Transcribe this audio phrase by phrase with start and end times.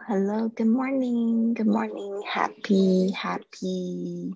[0.00, 4.32] Hello, good morning, good morning, happy, happy.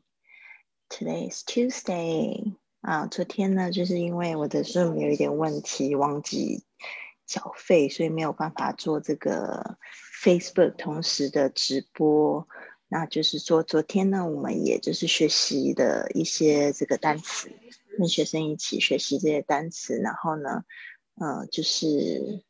[0.91, 2.57] Today is Tuesday.
[2.83, 6.65] 啊，昨天呢，就是因为我的 Zoom 有一点问题，忘记
[7.27, 9.79] 缴费，所以没有办法做这个
[10.23, 12.47] Facebook 同时的直播。
[12.89, 17.51] 那就是说，昨天呢，我们也就是学习的一些这个单词，
[17.97, 20.65] 跟学生一起学习这些单词，然后呢，
[21.15, 22.45] 呃，就是。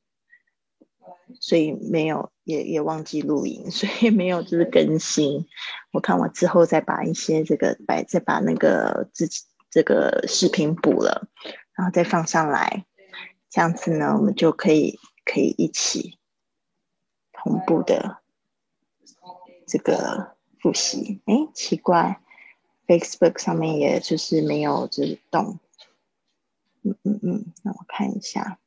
[1.40, 5.46] 所以没有，也也忘记录音， 所以没有就是更新。
[5.92, 11.28] 我看我之后再把一些这个，把再把那个自己这个视频补了，
[11.74, 12.86] 然后再放上来，
[13.50, 16.18] 这样子呢，我们就可以可以一起
[17.32, 18.18] 同步的
[19.66, 21.20] 这个复习。
[21.26, 22.20] 哎，奇怪
[22.86, 25.58] ，Facebook 上面也就是没有就是动。
[26.82, 28.60] 嗯嗯嗯，那我看一下。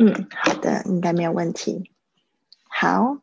[0.00, 1.90] 嗯，好的，应该没有问题。
[2.70, 3.18] 好，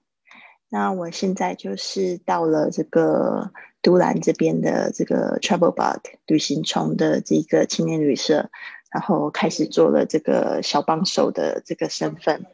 [0.67, 8.49] 那我现在就是到了这个都兰这边的这个 Travel Bug 旅行虫的这个青年旅社，
[8.91, 12.45] 然后开始做了这个小帮手的这个身份。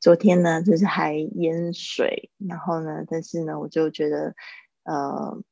[0.00, 4.34] 昨天呢，就是还淹水，然后呢，但是呢，我就觉得，
[4.84, 5.42] 呃。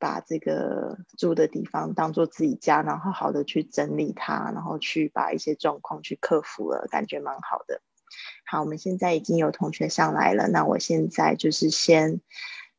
[0.00, 7.82] 把这个住的地方当做自己家，然后好的去整理它，然后去把一些状况去克服了，感觉蛮好的。
[8.46, 12.20] 好，我们现在已经有同学上来了，那我现在就是先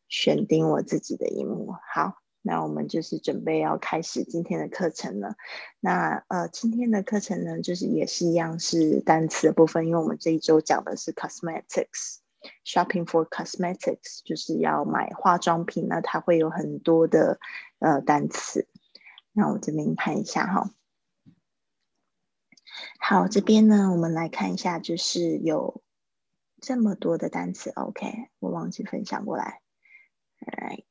[0.10, 1.74] 选定我自己的一幕。
[1.94, 5.36] 好，那我们就是准备要开始今天的课程了。
[5.80, 12.21] 那呃，今天的课程呢，就是也是一样是单词的部分，因为我们这一周讲的是 cosmetics。
[12.66, 17.40] Shopping for cosmetics 就是要买化妆品，那它会有很多的
[17.78, 18.68] 呃单词。
[19.32, 20.72] 那我这边看一下哈。
[23.00, 25.84] 好，这边呢，我们来看一下，就是有
[26.60, 27.70] 这么多的单词。
[27.72, 29.62] OK，我忘记分享过来。
[30.40, 30.86] Right，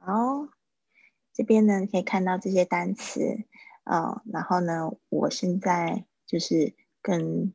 [0.00, 0.48] 好，
[1.32, 3.44] 这边呢可以看到这些单词，
[3.84, 7.54] 嗯，然后呢，我现在就是跟。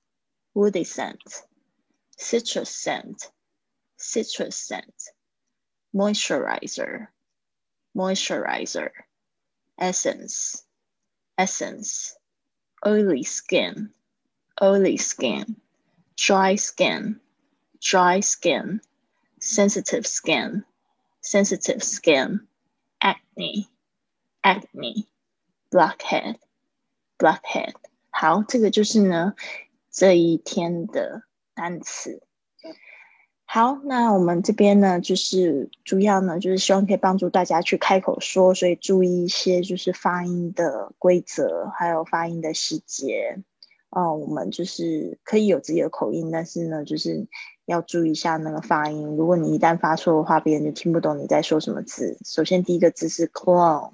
[2.18, 3.30] citrus scent,
[3.98, 5.10] citrus scent,
[5.94, 7.08] moisturizer,
[7.94, 8.90] moisturizer,
[9.78, 10.64] essence,
[11.36, 12.16] essence,
[12.86, 13.90] oily skin,
[14.62, 15.56] oily skin,
[16.16, 17.20] dry skin,
[17.80, 18.80] dry skin,
[19.40, 20.64] sensitive skin,
[21.20, 22.40] sensitive skin,
[23.02, 23.68] acne,
[24.42, 25.06] acne,
[25.70, 26.38] blackhead,
[27.18, 27.74] blackhead。
[28.10, 29.34] 好，这个就是呢，
[29.91, 32.23] 这一天的单词，
[33.43, 43.43] 好，那我们这边呢，就是主要呢，就是希望可以帮助大家去开口说，所以注意一些就是发音的规则，还有发音的细节。
[43.89, 47.27] 哦，我们就是可以有自己的口音，但是呢，就是
[47.65, 49.17] 要注意一下那个发音。
[49.17, 52.17] 如果你一旦发错的话，别人就听不懂你在说什么字。
[52.23, 53.91] 首先第一个字是 clone，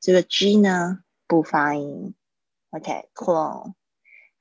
[0.00, 2.14] 这个 G 呢不发音。
[2.70, 3.74] OK，clone。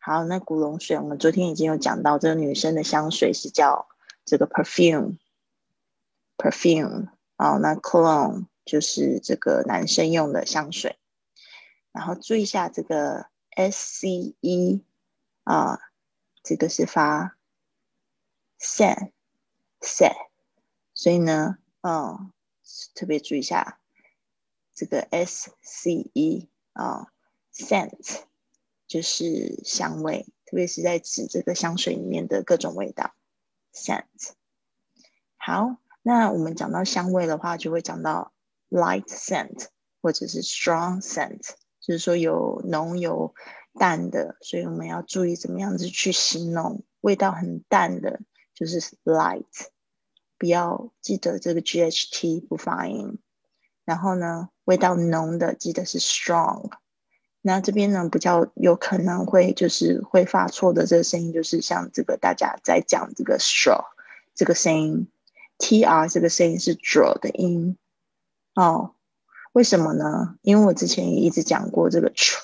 [0.06, 3.88] 好，那古龙水，我们昨天已经有讲到，这个女生的香水是叫
[4.26, 7.08] 这个 perfume，perfume。
[7.38, 11.00] 哦，那 cologne 就是这个男生用的香水。
[11.94, 14.84] 然后注意一下这个 s c e
[15.46, 15.80] 啊，
[16.44, 17.38] 这个是发
[18.60, 20.12] sen，sen。
[20.94, 22.34] 所以呢，嗯，
[22.94, 23.80] 特别注意一下
[24.76, 27.08] 这个 s c e 啊
[27.54, 28.24] ，scent。
[28.94, 33.16] 就是香味，特别是在指这个香水里面的各种味道
[33.74, 34.04] ，scent。
[35.36, 38.34] 好，那我们讲到香味的话，就会讲到
[38.70, 39.66] light scent
[40.00, 41.40] 或者是 strong scent，
[41.82, 43.34] 就是说有浓有
[43.80, 48.20] 淡的，所以我们要注意怎么样子去形容味道很淡的，
[48.54, 49.48] 就是 light，
[50.38, 53.18] 不要记得这个 ght 不发音。
[53.86, 56.70] 然后呢，味道浓的记得是 strong。
[57.46, 63.84] 那这边呢，比较有可能会就是会发错的这个声音，就是像这个大家在讲这个 straw
[64.34, 65.08] 这个声音
[65.58, 67.78] ，tr 这个声音是 draw 的音
[68.56, 68.96] 哦。
[69.52, 70.38] 为什么呢？
[70.42, 72.40] 因为我之前也一直讲过这个 tr，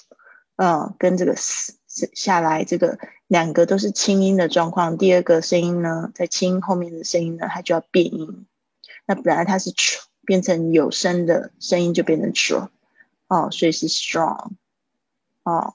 [0.58, 1.80] 嗯，跟这个 s
[2.14, 8.46] 下来，这个两个都是清音的状况，第二个声音呢，在清音后面的声音呢，它就要变音。
[9.08, 12.68] 那本来它是 tr，变成有声的声音就变成 tr，
[13.28, 14.52] 哦，所以是 strong，
[15.50, 15.74] 哦，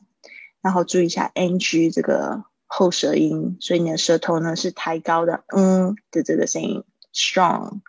[0.61, 7.81] 然后注意一下 ng 这个后舌音，所以你的舌头呢是抬高的，嗯的这个声音 strong。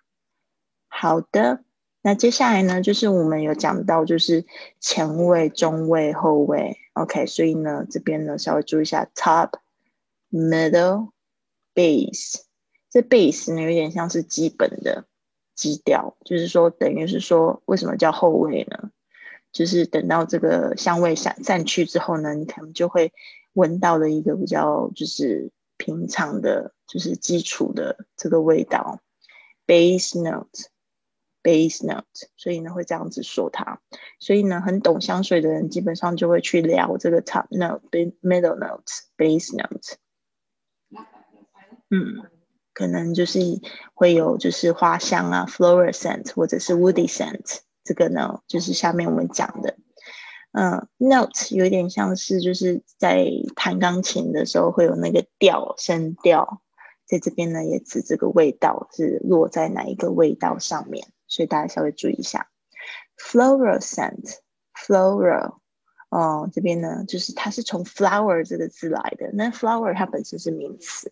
[0.87, 1.63] 好的。
[2.01, 4.45] 那接下来呢，就是我们有讲到，就是
[4.79, 9.53] 前位、中位、后位，OK，所以呢，这边呢稍微注意一下，top、
[10.31, 11.09] middle、
[11.73, 12.41] base，
[12.91, 15.07] 这 base 呢有点像是基本的
[15.55, 18.91] 基调，就是说等于是说，为什么叫后位呢？
[19.55, 23.13] 就是等到这个香味散散去之后呢，你可能就会
[23.53, 28.99] 闻到的一个比较就是平常的，就是基础的这个味道
[29.65, 30.69] ，base note。
[31.41, 33.79] Base note，所以呢会这样子说它。
[34.19, 37.83] 所以呢，很懂香水的人基本上就会去聊这个 top note、
[38.23, 38.83] middle note、
[39.15, 39.97] base note。
[41.91, 42.27] 嗯，
[42.73, 43.39] 可能就是
[43.93, 47.59] 会有就是花香啊，floral scent 或者是 woody scent。
[47.85, 49.77] 这个呢，就是下面我们讲的。
[50.51, 56.61] 嗯，note 有点像是就是在弹钢琴的时候会有那个调声调，
[57.05, 61.07] 在这边呢也指这个味道是落在哪一个味道上面。
[61.27, 62.49] 所以大家稍微注意一下
[63.17, 65.57] ，floral scent，floral，
[66.09, 69.29] 哦，这边呢就是它是从 flower 这个字来的。
[69.33, 71.11] 那 flower 它本身是名词。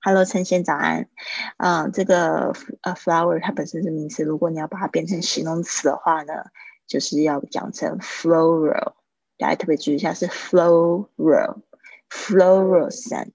[0.00, 1.08] Hello，陈先早安。
[1.56, 2.52] 啊，这个
[2.82, 6.34] 呃 flower 它本身是名词，如果你要把它变成形容词的话呢，
[6.86, 8.92] 就是要讲成 floral。
[9.38, 13.32] 大家特别注意一下，是 floral，floral scent，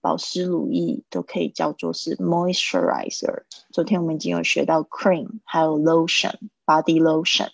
[0.00, 3.42] 保湿乳液都可以叫做是 moisturizer。
[3.72, 6.34] 昨天我们已经有学到 cream，还有 lotion、
[6.64, 7.50] body lotion、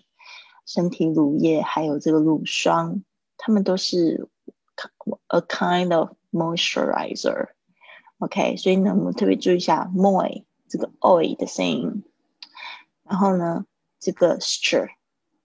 [0.66, 3.02] 身体乳液，还有这个乳霜，
[3.38, 4.28] 它们都是
[5.28, 7.48] a kind of moisturizer。
[8.18, 12.04] OK，所以呢，我们特别注意一下 moi 这个 oi 的声音。
[13.04, 13.66] 然后呢，
[13.98, 14.88] 这个 stir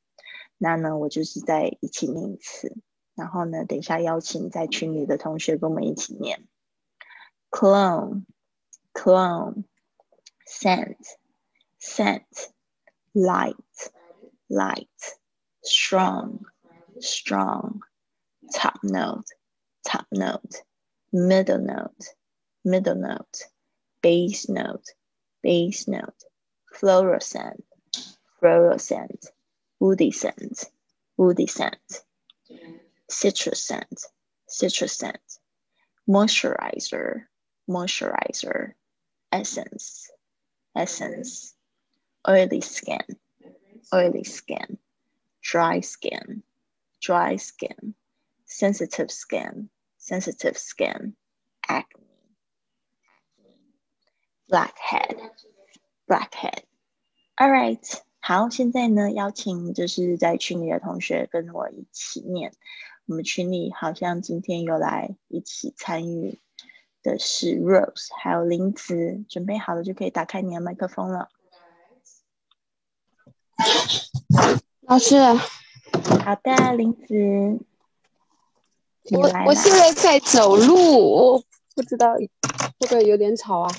[0.59, 2.77] 那呢，我就是再一起念一次，
[3.15, 6.43] 然后呢，等一下邀请在群里的同学跟我们一起念
[7.51, 9.65] ，clone，clone。
[10.51, 11.07] Scent,
[11.79, 12.49] scent,
[13.15, 13.55] light,
[14.49, 14.89] light,
[15.63, 16.41] strong,
[17.01, 17.81] strong,
[18.55, 19.27] top note,
[19.87, 20.63] top note,
[21.13, 22.15] middle note,
[22.65, 23.45] middle note,
[24.03, 24.87] bass note,
[25.43, 26.25] bass note,
[26.73, 27.63] fluorescent,
[28.41, 29.27] fluorescent,
[29.81, 30.65] woody scent,
[31.19, 32.05] woody scent,
[33.11, 34.01] citrus scent,
[34.47, 35.39] citrus scent,
[36.09, 37.25] moisturizer,
[37.69, 38.73] moisturizer,
[39.31, 40.11] essence,
[40.78, 41.54] essence,
[42.28, 43.02] oily skin,
[43.94, 44.78] oily skin,
[45.42, 46.44] dry skin,
[47.02, 47.96] dry skin,
[48.46, 51.16] sensitive skin, sensitive skin,
[51.68, 52.06] acne,
[54.50, 55.18] blackhead,
[56.08, 56.64] blackhead.
[57.38, 62.54] All right，好，现在呢，邀请就是在群里的同学跟我一起念。
[63.06, 66.40] 我们群里好像今天有来一起参与
[67.09, 71.29] 的是 Rose，还有林子，准备好了就可以打开你的麦克风了。
[74.83, 77.59] 老师，好的，林子，
[79.11, 81.43] 我我现在在走路，我
[81.75, 82.31] 不知道会
[82.81, 83.75] 不会有点吵啊？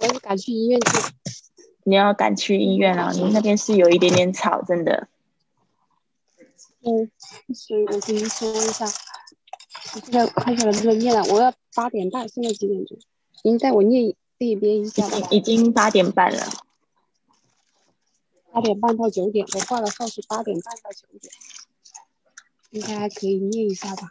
[0.00, 0.88] 我要赶去医院去。
[1.84, 3.10] 你要赶去医院啊？
[3.12, 5.08] 你那边是有一点点吵，真的。
[6.82, 7.10] 嗯，
[7.54, 8.84] 所以我跟你说一下。
[9.94, 12.98] 我现在快下来不能念了，我要八点半，现在几点钟？
[13.42, 15.28] 您带我念一边一下吧。
[15.30, 16.44] 已经八点半了，
[18.52, 21.32] 八点半到九点，我挂的号是八点半到九点，
[22.70, 24.10] 应该还可以念一下吧。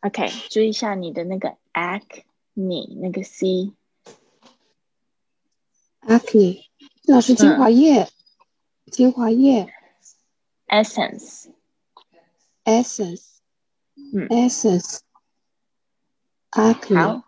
[0.00, 3.72] OK，注意一下你的那个 acne 那个 c。
[6.02, 6.64] acne，
[7.04, 8.08] 老师精华液。
[8.90, 9.72] 精华液
[10.66, 11.52] essence，essence
[14.12, 14.98] 嗯 essence
[16.50, 17.22] acne 好，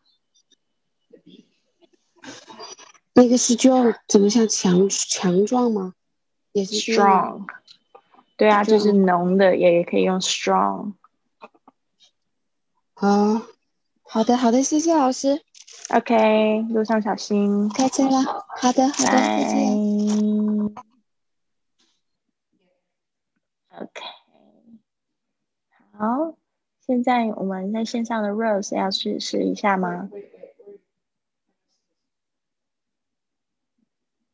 [3.12, 5.94] 那个是就怎么像强强壮吗？
[6.50, 7.46] 也是 strong，
[8.36, 10.94] 对啊，就是浓的，也也可以用 strong。
[13.02, 13.42] 哦，
[14.04, 15.42] 好的好的，谢谢老师
[15.92, 18.22] ，OK，路上小心，开车了。
[18.56, 20.72] 好的好的，再见。
[20.72, 20.82] 拜。
[23.80, 24.04] OK，
[25.98, 26.36] 好，
[26.86, 30.08] 现在我们在线上的 Rose 要去试一下吗？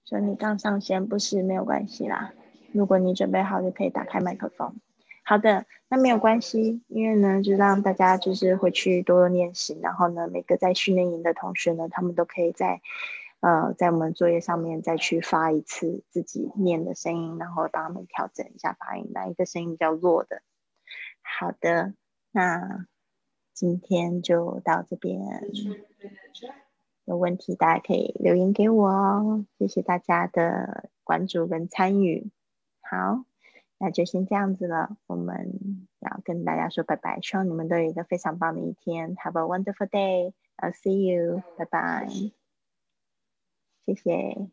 [0.04, 2.34] 说你刚上线不是没有关系啦，
[2.72, 4.78] 如果你准备好就可以打开麦克风。
[5.28, 12.80] 好的，那没有关系，因为呢，就让大家就是回去多多练习，然后呢，每个在训练营的同学呢，他们都可以在
[13.40, 20.40] 呃在我们作业上面再去发一次自己念的声音，然后帮他们调整一下发音，哪一个声音比较弱的。
[21.20, 21.92] 好的，
[22.32, 22.86] 那
[23.52, 25.20] 今天就到这边。
[27.04, 32.30] 有问题大家可以留言给我哦，谢谢大家的关注跟参与。
[32.80, 33.24] 好，
[33.78, 40.32] 那就先这样子了，我们要跟大家说拜拜，希望你们都有一个非常棒的一天，Have a wonderful day.
[40.56, 41.42] I'll see you.
[41.56, 42.08] 拜拜，
[43.86, 44.50] 谢谢。